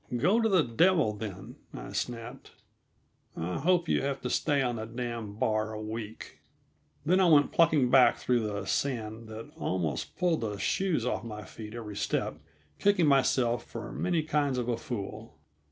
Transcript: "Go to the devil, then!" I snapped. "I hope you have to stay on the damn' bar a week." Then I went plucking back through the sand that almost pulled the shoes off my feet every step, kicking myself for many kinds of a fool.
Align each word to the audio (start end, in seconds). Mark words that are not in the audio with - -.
"Go 0.17 0.41
to 0.41 0.49
the 0.49 0.63
devil, 0.63 1.13
then!" 1.13 1.57
I 1.75 1.91
snapped. 1.91 2.53
"I 3.37 3.59
hope 3.59 3.87
you 3.87 4.01
have 4.01 4.19
to 4.21 4.31
stay 4.31 4.59
on 4.63 4.77
the 4.77 4.85
damn' 4.87 5.35
bar 5.35 5.73
a 5.73 5.79
week." 5.79 6.39
Then 7.05 7.19
I 7.19 7.29
went 7.29 7.51
plucking 7.51 7.91
back 7.91 8.17
through 8.17 8.39
the 8.39 8.65
sand 8.65 9.27
that 9.27 9.51
almost 9.55 10.17
pulled 10.17 10.41
the 10.41 10.57
shoes 10.57 11.05
off 11.05 11.23
my 11.23 11.43
feet 11.45 11.75
every 11.75 11.95
step, 11.97 12.39
kicking 12.79 13.05
myself 13.05 13.63
for 13.63 13.91
many 13.91 14.23
kinds 14.23 14.57
of 14.57 14.67
a 14.67 14.75
fool. 14.75 15.37